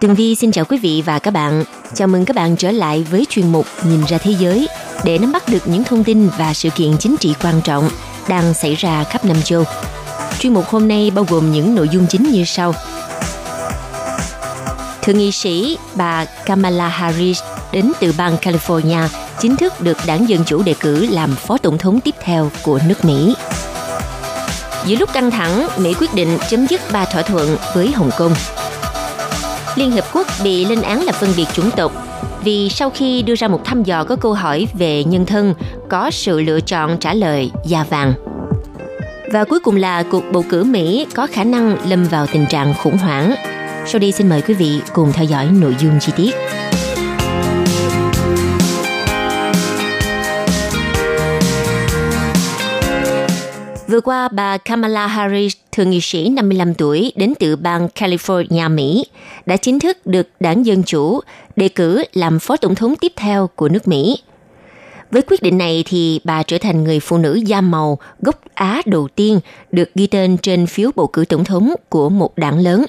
[0.00, 1.64] Tường Vi xin chào quý vị và các bạn.
[1.94, 4.68] Chào mừng các bạn trở lại với chuyên mục Nhìn ra thế giới
[5.04, 7.90] để nắm bắt được những thông tin và sự kiện chính trị quan trọng
[8.28, 9.64] đang xảy ra khắp năm châu.
[10.38, 12.74] Chuyên mục hôm nay bao gồm những nội dung chính như sau.
[15.02, 19.08] Thượng nghị sĩ bà Kamala Harris đến từ bang California
[19.40, 22.80] chính thức được đảng Dân Chủ đề cử làm phó tổng thống tiếp theo của
[22.88, 23.34] nước Mỹ.
[24.86, 28.34] Giữa lúc căng thẳng, Mỹ quyết định chấm dứt ba thỏa thuận với Hồng Kông–
[29.76, 31.92] Liên Hợp Quốc bị lên án là phân biệt chủng tộc
[32.44, 35.54] vì sau khi đưa ra một thăm dò có câu hỏi về nhân thân,
[35.88, 38.12] có sự lựa chọn trả lời da vàng.
[39.32, 42.74] Và cuối cùng là cuộc bầu cử Mỹ có khả năng lâm vào tình trạng
[42.82, 43.34] khủng hoảng.
[43.86, 46.34] Sau đây xin mời quý vị cùng theo dõi nội dung chi tiết.
[53.90, 59.06] Vừa qua, bà Kamala Harris, thượng nghị sĩ 55 tuổi đến từ bang California, Mỹ,
[59.46, 61.20] đã chính thức được đảng Dân Chủ
[61.56, 64.18] đề cử làm phó tổng thống tiếp theo của nước Mỹ.
[65.10, 68.82] Với quyết định này thì bà trở thành người phụ nữ da màu gốc Á
[68.86, 69.40] đầu tiên
[69.72, 72.84] được ghi tên trên phiếu bầu cử tổng thống của một đảng lớn.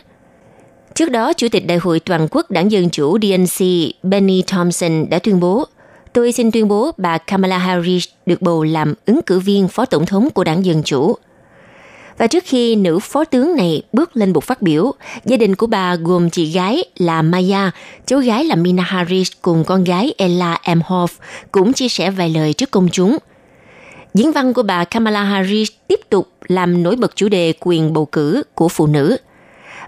[0.95, 3.65] Trước đó, Chủ tịch Đại hội Toàn quốc Đảng Dân Chủ DNC
[4.03, 5.65] Benny Thompson đã tuyên bố–
[6.13, 10.05] tôi xin tuyên bố bà Kamala Harris được bầu làm ứng cử viên phó tổng
[10.05, 11.17] thống của đảng Dân Chủ.
[12.17, 14.91] Và trước khi nữ phó tướng này bước lên bục phát biểu,
[15.25, 17.71] gia đình của bà gồm chị gái là Maya,
[18.05, 21.07] cháu gái là Mina Harris cùng con gái Ella Emhoff
[21.51, 23.17] cũng chia sẻ vài lời trước công chúng.
[24.13, 28.05] Diễn văn của bà Kamala Harris tiếp tục làm nổi bật chủ đề quyền bầu
[28.05, 29.17] cử của phụ nữ.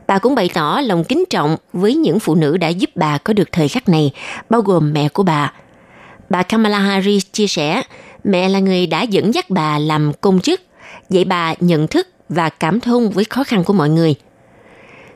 [0.07, 3.33] Bà cũng bày tỏ lòng kính trọng với những phụ nữ đã giúp bà có
[3.33, 4.11] được thời khắc này,
[4.49, 5.53] bao gồm mẹ của bà,
[6.29, 7.83] Bà Kamala Harris chia sẻ,
[8.23, 10.61] mẹ là người đã dẫn dắt bà làm công chức,
[11.09, 14.15] dạy bà nhận thức và cảm thông với khó khăn của mọi người.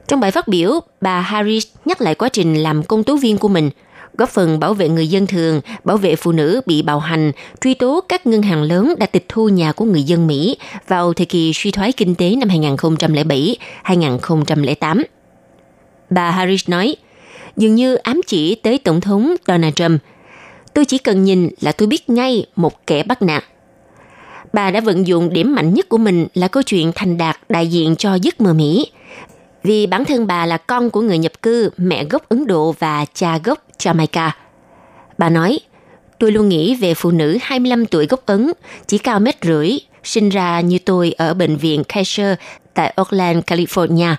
[0.08, 3.48] Trong bài phát biểu, bà Harris nhắc lại quá trình làm công tố viên của
[3.48, 3.70] mình,
[4.18, 7.32] góp phần bảo vệ người dân thường, bảo vệ phụ nữ bị bạo hành,
[7.62, 10.58] truy tố các ngân hàng lớn đã tịch thu nhà của người dân Mỹ
[10.88, 12.50] vào thời kỳ suy thoái kinh tế năm
[13.84, 15.04] 2007-2008.
[16.10, 16.96] Bà Harris nói,
[17.58, 20.02] dường như ám chỉ tới Tổng thống Donald Trump–
[20.78, 23.44] Tôi chỉ cần nhìn là tôi biết ngay một kẻ bắt nạt.
[24.54, 27.68] Bà đã vận dụng điểm mạnh nhất của mình là câu chuyện thành đạt đại
[27.68, 28.88] diện cho giấc mơ Mỹ.
[29.64, 33.06] Vì bản thân bà là con của người nhập cư, mẹ gốc Ấn Độ và
[33.14, 34.30] cha gốc Jamaica.
[35.18, 35.60] Bà nói,
[36.20, 38.52] tôi luôn nghĩ về phụ nữ 25 tuổi gốc Ấn,
[38.88, 42.38] chỉ cao mét rưỡi, sinh ra như tôi ở bệnh viện Kaiser
[42.74, 44.16] tại Oakland, California.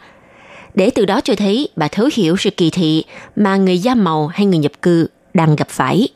[0.74, 3.04] Để từ đó cho thấy bà thấu hiểu sự kỳ thị
[3.36, 6.08] mà người da màu hay người nhập cư đang gặp phải.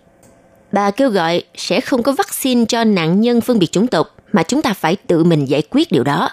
[0.72, 4.43] Bà kêu gọi sẽ không có vaccine cho nạn nhân phân biệt chủng tộc, mà
[4.43, 6.31] chúng ta phải tự mình giải quyết điều đó.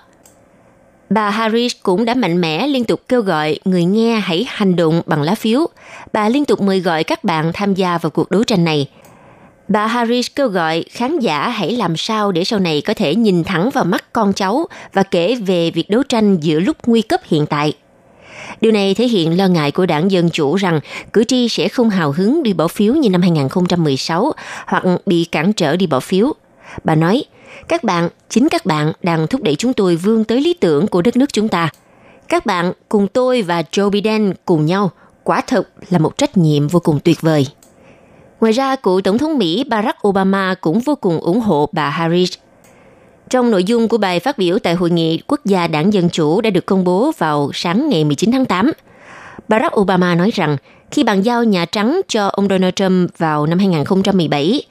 [1.09, 5.01] Bà Harris cũng đã mạnh mẽ liên tục kêu gọi người nghe hãy hành động
[5.05, 5.67] bằng lá phiếu.
[6.13, 8.89] Bà liên tục mời gọi các bạn tham gia vào cuộc đấu tranh này.
[9.67, 13.43] Bà Harris kêu gọi khán giả hãy làm sao để sau này có thể nhìn
[13.43, 17.21] thẳng vào mắt con cháu và kể về việc đấu tranh giữa lúc nguy cấp
[17.23, 17.73] hiện tại–
[18.61, 20.79] Điều này thể hiện lo ngại của đảng Dân Chủ rằng
[21.13, 24.31] cử tri sẽ không hào hứng đi bỏ phiếu như năm 2016
[24.67, 26.33] hoặc bị cản trở đi bỏ phiếu.
[26.83, 27.23] Bà nói,
[27.67, 31.01] các bạn, chính các bạn đang thúc đẩy chúng tôi vươn tới lý tưởng của
[31.01, 31.69] đất nước chúng ta.
[32.29, 34.91] Các bạn cùng tôi và Joe Biden cùng nhau,
[35.23, 37.47] quả thực là một trách nhiệm vô cùng tuyệt vời.
[38.41, 42.33] Ngoài ra, cựu Tổng thống Mỹ Barack Obama cũng vô cùng ủng hộ bà Harris–
[43.29, 46.41] trong nội dung của bài phát biểu tại Hội nghị Quốc gia Đảng Dân Chủ
[46.41, 48.71] đã được công bố vào sáng ngày 19 tháng 8,
[49.47, 50.57] Barack Obama nói rằng
[50.91, 54.63] khi bàn giao Nhà Trắng cho ông Donald Trump vào năm 2017,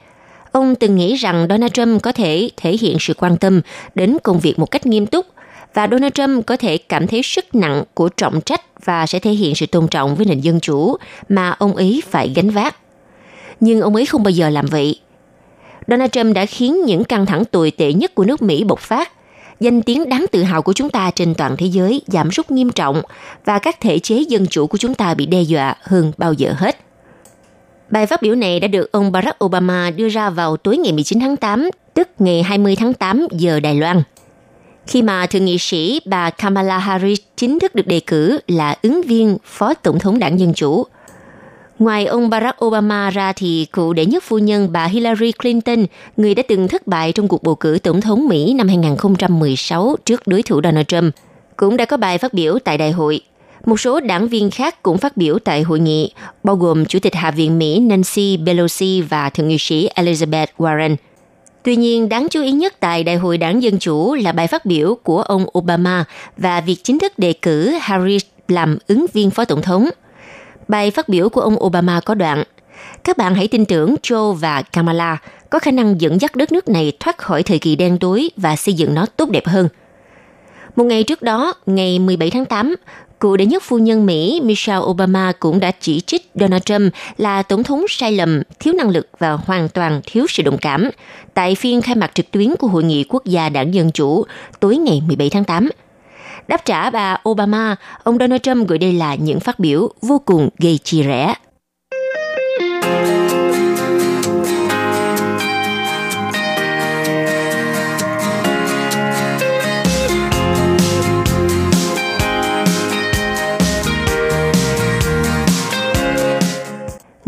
[0.51, 3.61] ông từng nghĩ rằng Donald Trump có thể thể hiện sự quan tâm
[3.95, 5.25] đến công việc một cách nghiêm túc
[5.73, 9.31] và Donald Trump có thể cảm thấy sức nặng của trọng trách và sẽ thể
[9.31, 10.97] hiện sự tôn trọng với nền dân chủ
[11.29, 12.75] mà ông ấy phải gánh vác.
[13.59, 14.99] Nhưng ông ấy không bao giờ làm vậy
[15.89, 19.11] Donald Trump đã khiến những căng thẳng tồi tệ nhất của nước Mỹ bộc phát.
[19.59, 22.69] Danh tiếng đáng tự hào của chúng ta trên toàn thế giới giảm sút nghiêm
[22.69, 23.01] trọng
[23.45, 26.53] và các thể chế dân chủ của chúng ta bị đe dọa hơn bao giờ
[26.57, 26.77] hết.
[27.89, 31.19] Bài phát biểu này đã được ông Barack Obama đưa ra vào tối ngày 19
[31.19, 34.03] tháng 8, tức ngày 20 tháng 8 giờ Đài Loan.
[34.87, 39.01] khi mà thượng nghị sĩ bà Kamala Harris chính thức được đề cử là ứng
[39.01, 40.85] viên phó tổng thống đảng Dân Chủ.
[41.79, 45.85] Ngoài ông Barack Obama ra thì cựu đệ nhất phu nhân bà Hillary Clinton,
[46.17, 50.27] người đã từng thất bại trong cuộc bầu cử tổng thống Mỹ năm 2016 trước
[50.27, 51.15] đối thủ Donald Trump,
[51.55, 53.21] cũng đã có bài phát biểu tại đại hội.
[53.65, 57.15] Một số đảng viên khác cũng phát biểu tại hội nghị, bao gồm Chủ tịch
[57.15, 60.95] Hạ viện Mỹ Nancy Pelosi và Thượng nghị sĩ Elizabeth Warren–
[61.63, 64.65] Tuy nhiên, đáng chú ý nhất tại Đại hội đảng Dân Chủ là bài phát
[64.65, 66.05] biểu của ông Obama
[66.37, 69.89] và việc chính thức đề cử Harris làm ứng viên phó tổng thống.
[70.69, 72.43] Bài phát biểu của ông Obama có đoạn
[73.03, 75.17] Các bạn hãy tin tưởng Joe và Kamala
[75.49, 78.55] có khả năng dẫn dắt đất nước này thoát khỏi thời kỳ đen tối và
[78.55, 79.67] xây dựng nó tốt đẹp hơn.
[80.75, 82.75] Một ngày trước đó, ngày 17 tháng 8,
[83.19, 87.43] cựu đệ nhất phu nhân Mỹ Michelle Obama cũng đã chỉ trích Donald Trump là
[87.43, 90.89] tổng thống sai lầm, thiếu năng lực và hoàn toàn thiếu sự đồng cảm
[91.33, 94.25] tại phiên khai mạc trực tuyến của Hội nghị Quốc gia Đảng Dân Chủ
[94.59, 95.69] tối ngày 17 tháng 8.
[96.49, 100.49] Đáp trả bà Obama, ông Donald Trump gửi đây là những phát biểu vô cùng
[100.57, 101.35] gây chia rẽ.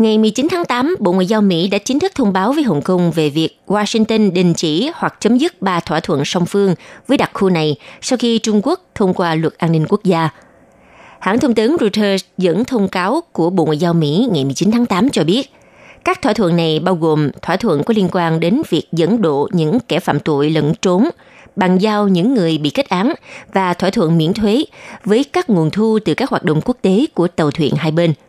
[0.02, 2.82] Ngày 19 tháng 8, Bộ Ngoại giao Mỹ đã chính thức thông báo với Hồng
[2.82, 6.74] Kông về việc Washington đình chỉ hoặc chấm dứt ba thỏa thuận song phương
[7.06, 10.28] với đặc khu này sau khi Trung Quốc thông qua luật an ninh quốc gia.
[11.18, 14.86] Hãng thông tấn Reuters dẫn thông cáo của Bộ Ngoại giao Mỹ ngày 19 tháng
[14.86, 15.50] 8 cho biết,
[16.04, 19.48] các thỏa thuận này bao gồm thỏa thuận có liên quan đến việc dẫn độ
[19.52, 21.08] những kẻ phạm tội lẫn trốn,
[21.56, 23.12] bàn giao những người bị kết án
[23.52, 24.64] và thỏa thuận miễn thuế
[25.04, 28.14] với các nguồn thu từ các hoạt động quốc tế của tàu thuyền hai bên–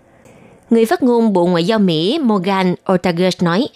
[0.73, 3.67] Người phát ngôn Bộ Ngoại giao Mỹ Morgan Ortagus nói,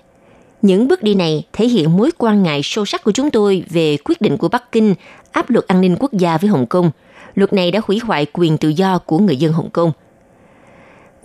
[0.62, 3.98] những bước đi này thể hiện mối quan ngại sâu sắc của chúng tôi về
[3.98, 4.96] quyết định của Bắc Kinh
[5.32, 6.92] áp luật an ninh quốc gia với Hồng Kông.
[7.36, 9.92] Luật này đã hủy hoại quyền tự do của người dân Hồng Kông.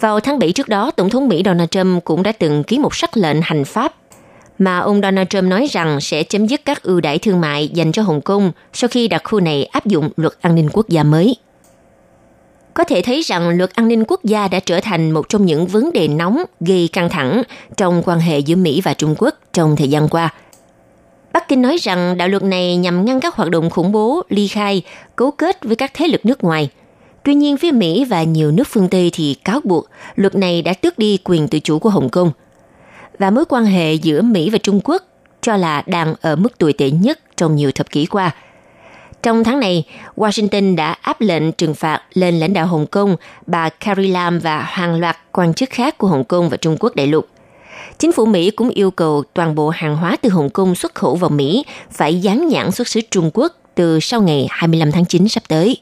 [0.00, 2.94] Vào tháng 7 trước đó, Tổng thống Mỹ Donald Trump cũng đã từng ký một
[2.94, 3.94] sắc lệnh hành pháp
[4.58, 7.92] mà ông Donald Trump nói rằng sẽ chấm dứt các ưu đãi thương mại dành
[7.92, 11.02] cho Hồng Kông sau khi đặc khu này áp dụng luật an ninh quốc gia
[11.02, 11.36] mới.
[12.74, 15.66] Có thể thấy rằng luật an ninh quốc gia đã trở thành một trong những
[15.66, 17.42] vấn đề nóng gây căng thẳng
[17.76, 20.34] trong quan hệ giữa Mỹ và Trung Quốc trong thời gian qua.
[21.32, 24.48] Bắc Kinh nói rằng đạo luật này nhằm ngăn các hoạt động khủng bố, ly
[24.48, 24.82] khai,
[25.16, 26.68] cấu kết với các thế lực nước ngoài.
[27.24, 30.74] Tuy nhiên, phía Mỹ và nhiều nước phương Tây thì cáo buộc luật này đã
[30.74, 32.30] tước đi quyền tự chủ của Hồng Kông.
[33.18, 35.02] Và mối quan hệ giữa Mỹ và Trung Quốc
[35.40, 38.30] cho là đang ở mức tồi tệ nhất trong nhiều thập kỷ qua–
[39.22, 39.84] trong tháng này,
[40.16, 43.16] Washington đã áp lệnh trừng phạt lên lãnh đạo Hồng Kông,
[43.46, 46.94] bà Carrie Lam và hàng loạt quan chức khác của Hồng Kông và Trung Quốc
[46.96, 47.26] đại lục.
[47.98, 51.16] Chính phủ Mỹ cũng yêu cầu toàn bộ hàng hóa từ Hồng Kông xuất khẩu
[51.16, 55.28] vào Mỹ phải dán nhãn xuất xứ Trung Quốc từ sau ngày 25 tháng 9
[55.28, 55.76] sắp tới.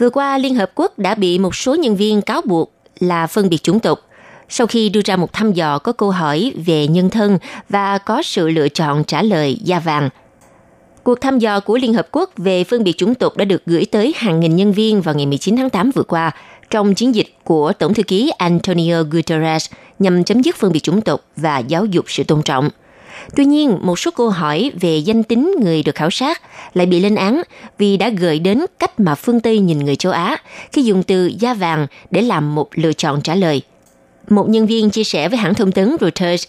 [0.00, 3.48] Vừa qua, Liên Hợp Quốc đã bị một số nhân viên cáo buộc là phân
[3.48, 4.00] biệt chủng tộc
[4.48, 7.38] sau khi đưa ra một thăm dò có câu hỏi về nhân thân
[7.68, 10.08] và có sự lựa chọn trả lời da vàng.
[11.02, 13.84] Cuộc thăm dò của Liên Hợp Quốc về phân biệt chủng tộc đã được gửi
[13.84, 16.30] tới hàng nghìn nhân viên vào ngày 19 tháng 8 vừa qua
[16.70, 21.00] trong chiến dịch của Tổng thư ký Antonio Guterres nhằm chấm dứt phân biệt chủng
[21.00, 22.70] tộc và giáo dục sự tôn trọng–
[23.36, 26.42] Tuy nhiên, một số câu hỏi về danh tính người được khảo sát
[26.74, 27.42] lại bị lên án
[27.78, 30.36] vì đã gợi đến cách mà phương Tây nhìn người châu Á
[30.72, 33.62] khi dùng từ da vàng để làm một lựa chọn trả lời.
[34.28, 36.44] Một nhân viên chia sẻ với hãng thông tấn Reuters,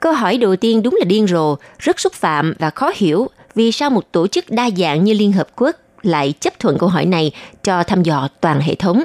[0.00, 3.72] câu hỏi đầu tiên đúng là điên rồ, rất xúc phạm và khó hiểu vì
[3.72, 7.06] sao một tổ chức đa dạng như Liên Hợp Quốc lại chấp thuận câu hỏi
[7.06, 9.02] này cho thăm dò toàn hệ thống.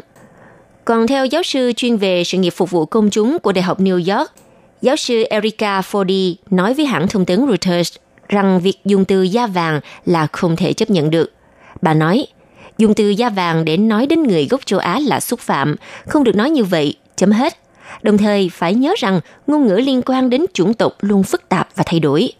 [0.86, 3.80] Còn theo giáo sư chuyên về sự nghiệp phục vụ công chúng của Đại học
[3.80, 4.32] New York,
[4.81, 7.93] Giáo sư Erica Fordy nói với hãng thông tấn Reuters
[8.29, 11.33] rằng việc dùng từ da vàng là không thể chấp nhận được.
[11.81, 12.27] Bà nói,
[12.77, 15.75] dùng từ da vàng để nói đến người gốc châu Á là xúc phạm,
[16.07, 17.57] không được nói như vậy, chấm hết.
[18.01, 21.69] Đồng thời phải nhớ rằng ngôn ngữ liên quan đến chủng tộc luôn phức tạp
[21.75, 22.33] và thay đổi.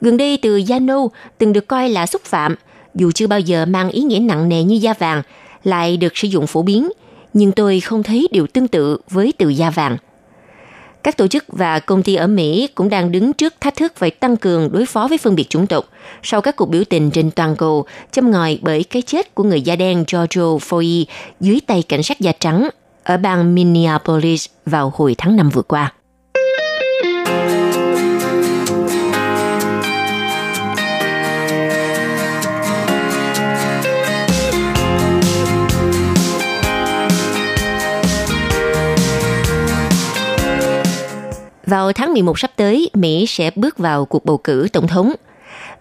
[0.00, 2.54] Gần đây từ da nâu từng được coi là xúc phạm,
[2.94, 5.22] dù chưa bao giờ mang ý nghĩa nặng nề như da vàng,
[5.64, 6.88] lại được sử dụng phổ biến,
[7.32, 9.96] nhưng tôi không thấy điều tương tự với từ da vàng.
[11.06, 14.10] Các tổ chức và công ty ở Mỹ cũng đang đứng trước thách thức phải
[14.10, 15.84] tăng cường đối phó với phân biệt chủng tộc
[16.22, 19.62] sau các cuộc biểu tình trên toàn cầu, châm ngòi bởi cái chết của người
[19.62, 21.04] da đen George Floyd
[21.40, 22.68] dưới tay cảnh sát da trắng
[23.04, 25.92] ở bang Minneapolis vào hồi tháng 5 vừa qua.
[41.66, 45.12] Vào tháng 11 sắp tới, Mỹ sẽ bước vào cuộc bầu cử tổng thống.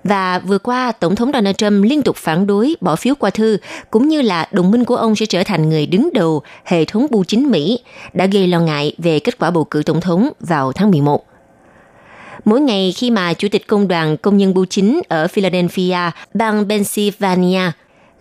[0.04, 3.58] Và vừa qua, Tổng thống Donald Trump liên tục phản đối bỏ phiếu qua thư,
[3.92, 7.08] cũng như là đồng minh của ông sẽ trở thành người đứng đầu hệ thống
[7.10, 7.80] bưu chính Mỹ,
[8.13, 11.25] đã gây lo ngại về kết quả bầu cử tổng thống vào tháng 11.
[12.46, 16.70] Mỗi ngày khi mà Chủ tịch Công đoàn Công nhân Bưu chính ở Philadelphia, bang
[16.70, 17.72] Pennsylvania,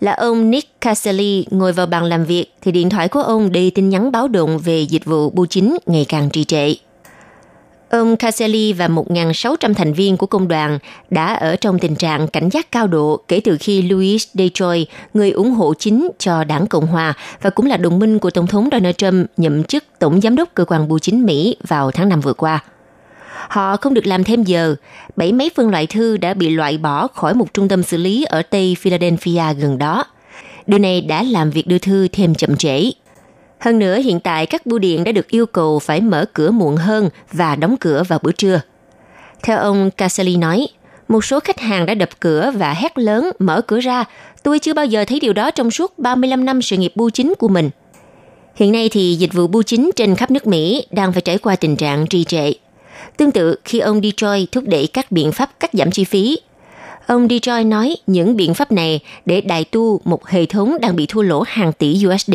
[0.00, 3.71] là ông Nick Caselli ngồi vào bàn làm việc thì điện thoại của ông đầy
[3.71, 6.75] tin nhắn báo động về dịch vụ bưu chính ngày càng trì trệ.
[7.90, 10.78] Ông Caselli và 1.600 thành viên của công đoàn
[11.10, 15.30] đã ở trong tình trạng cảnh giác cao độ kể từ khi Louis Detroit, người
[15.30, 18.68] ủng hộ chính cho đảng Cộng Hòa và cũng là đồng minh của Tổng thống
[18.72, 22.20] Donald Trump nhậm chức Tổng Giám đốc Cơ quan Bưu chính Mỹ vào tháng 5
[22.20, 22.64] vừa qua.
[23.48, 24.74] Họ không được làm thêm giờ.
[25.16, 28.24] Bảy mấy phân loại thư đã bị loại bỏ khỏi một trung tâm xử lý
[28.24, 30.04] ở Tây Philadelphia gần đó.
[30.66, 32.90] Điều này đã làm việc đưa thư thêm chậm trễ.
[33.58, 36.76] Hơn nữa, hiện tại các bưu điện đã được yêu cầu phải mở cửa muộn
[36.76, 38.61] hơn và đóng cửa vào bữa trưa.
[39.42, 40.68] Theo ông Caselli nói,
[41.08, 44.04] một số khách hàng đã đập cửa và hét lớn mở cửa ra.
[44.42, 47.34] Tôi chưa bao giờ thấy điều đó trong suốt 35 năm sự nghiệp bưu chính
[47.38, 47.70] của mình.
[48.54, 51.56] Hiện nay thì dịch vụ bưu chính trên khắp nước Mỹ đang phải trải qua
[51.56, 52.52] tình trạng trì trệ.
[53.16, 56.38] Tương tự khi ông Detroit thúc đẩy các biện pháp cắt giảm chi phí,
[57.06, 61.06] ông Detroit nói những biện pháp này để đại tu một hệ thống đang bị
[61.06, 62.34] thua lỗ hàng tỷ USD.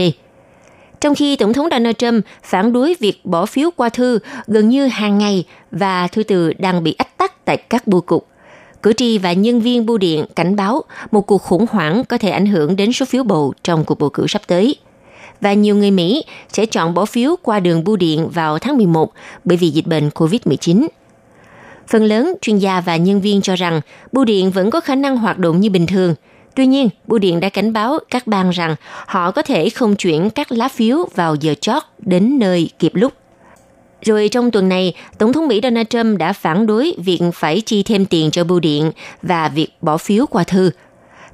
[1.01, 4.87] Trong khi Tổng thống Donald Trump phản đối việc bỏ phiếu qua thư gần như
[4.87, 8.27] hàng ngày và thư từ đang bị ách tắc tại các bưu cục.
[8.83, 12.29] Cử tri và nhân viên bưu điện cảnh báo một cuộc khủng hoảng có thể
[12.29, 14.75] ảnh hưởng đến số phiếu bầu trong cuộc bầu cử sắp tới–
[15.41, 19.11] và nhiều người Mỹ sẽ chọn bỏ phiếu qua đường bưu điện vào tháng 11
[19.43, 20.87] bởi vì dịch bệnh COVID-19.
[21.87, 25.17] Phần lớn chuyên gia và nhân viên cho rằng bưu điện vẫn có khả năng
[25.17, 26.15] hoạt động như bình thường.
[26.55, 28.75] Tuy nhiên, bưu điện đã cảnh báo các bang rằng
[29.05, 33.13] họ có thể không chuyển các lá phiếu vào giờ chót đến nơi kịp lúc.
[34.01, 37.83] Rồi trong tuần này, Tổng thống Mỹ Donald Trump đã phản đối việc phải chi
[37.83, 38.91] thêm tiền cho bưu điện
[39.21, 40.71] và việc bỏ phiếu qua thư.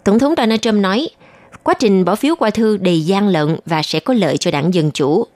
[0.03, 1.10] Tổng thống Donald Trump nói,
[1.65, 4.74] Quá trình bỏ phiếu qua thư đầy gian lận và sẽ có lợi cho đảng
[4.74, 5.27] Dân Chủ.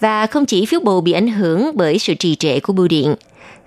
[0.00, 3.14] Và không chỉ phiếu bầu bị ảnh hưởng bởi sự trì trệ của bưu điện,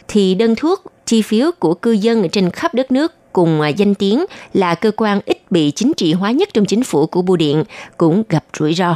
[0.08, 3.96] thì đơn thuốc, chi phiếu của cư dân trên khắp đất nước cùng à, danh
[3.96, 7.38] tiếng là cơ quan ít bị chính trị hóa nhất trong chính phủ của bưu
[7.38, 7.64] điện
[7.98, 8.96] cũng gặp rủi ro.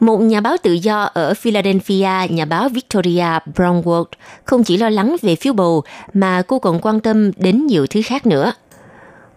[0.00, 4.04] Một nhà báo tự do ở Philadelphia, nhà báo Victoria Brownwood,
[4.44, 5.82] không chỉ lo lắng về phiếu bầu
[6.14, 8.52] mà cô còn quan tâm đến nhiều thứ khác nữa–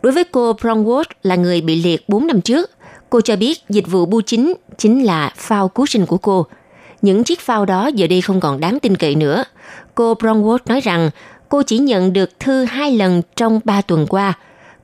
[0.01, 2.69] Đối với cô brownwood là người bị liệt 4 năm trước,
[3.09, 6.45] cô cho biết dịch vụ bưu chính chính là phao cứu sinh của cô.
[7.01, 9.43] Những chiếc phao đó giờ đây không còn đáng tin cậy nữa.
[9.95, 11.09] Cô brownwood nói rằng
[11.51, 14.33] cô chỉ nhận được thư hai lần trong 3 tuần qua.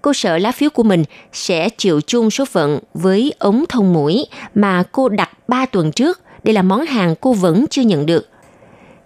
[0.01, 4.25] Cô sợ lá phiếu của mình sẽ chịu chung số phận với ống thông mũi
[4.55, 6.21] mà cô đặt 3 tuần trước.
[6.43, 8.29] Đây là món hàng cô vẫn chưa nhận được.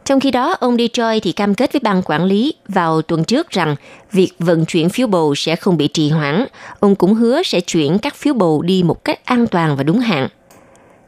[0.05, 3.49] Trong khi đó, ông Detroit thì cam kết với ban quản lý vào tuần trước
[3.49, 3.75] rằng
[4.11, 6.45] việc vận chuyển phiếu bầu sẽ không bị trì hoãn.
[6.79, 9.99] Ông cũng hứa sẽ chuyển các phiếu bầu đi một cách an toàn và đúng
[9.99, 10.27] hạn.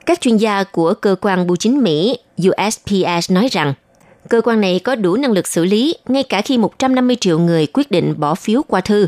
[0.05, 2.17] Các chuyên gia của cơ quan bưu chính Mỹ
[2.48, 3.74] USPS nói rằng
[4.29, 7.67] cơ quan này có đủ năng lực xử lý ngay cả khi 150 triệu người
[7.67, 9.07] quyết định bỏ phiếu qua thư.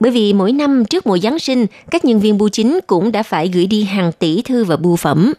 [0.00, 3.22] Bởi vì mỗi năm trước mùa Giáng sinh, các nhân viên bưu chính cũng đã
[3.22, 5.32] phải gửi đi hàng tỷ thư và bưu phẩm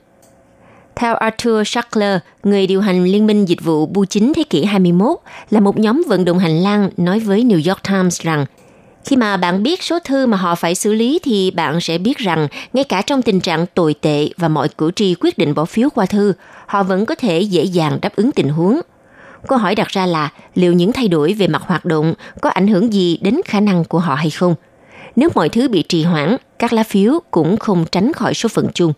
[0.95, 5.17] theo Arthur Schackler, người điều hành Liên minh Dịch vụ Bưu chính thế kỷ 21,
[5.49, 8.45] là một nhóm vận động hành lang nói với New York Times rằng
[9.05, 12.17] khi mà bạn biết số thư mà họ phải xử lý thì bạn sẽ biết
[12.17, 15.65] rằng ngay cả trong tình trạng tồi tệ và mọi cử tri quyết định bỏ
[15.65, 16.33] phiếu qua thư,
[16.65, 18.81] họ vẫn có thể dễ dàng đáp ứng tình huống.
[19.47, 22.67] Câu hỏi đặt ra là liệu những thay đổi về mặt hoạt động có ảnh
[22.67, 24.55] hưởng gì đến khả năng của họ hay không?
[25.15, 28.67] Nếu mọi thứ bị trì hoãn, các lá phiếu cũng không tránh khỏi số phận
[28.73, 28.93] chung.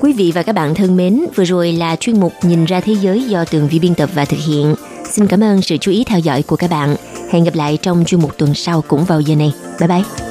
[0.00, 2.92] Quý vị và các bạn thân mến, vừa rồi là chuyên mục Nhìn ra thế
[3.00, 4.74] giới do Tường Vi biên tập và thực hiện.
[5.10, 6.96] Xin cảm ơn sự chú ý theo dõi của các bạn.
[7.30, 9.52] Hẹn gặp lại trong chuyên mục tuần sau cũng vào giờ này.
[9.80, 10.29] Bye bye!